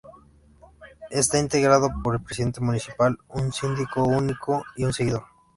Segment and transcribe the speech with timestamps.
[1.11, 5.25] Está integrado por el Presidente Municipal, un Síndico único y un regidor.